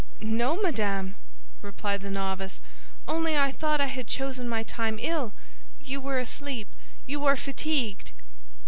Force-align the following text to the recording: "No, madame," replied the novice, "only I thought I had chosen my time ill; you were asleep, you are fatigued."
"No, 0.23 0.57
madame," 0.59 1.15
replied 1.61 2.01
the 2.01 2.09
novice, 2.09 2.59
"only 3.07 3.37
I 3.37 3.51
thought 3.51 3.79
I 3.79 3.85
had 3.85 4.07
chosen 4.07 4.49
my 4.49 4.63
time 4.63 4.97
ill; 4.99 5.31
you 5.85 6.01
were 6.01 6.17
asleep, 6.17 6.69
you 7.05 7.23
are 7.25 7.37
fatigued." 7.37 8.09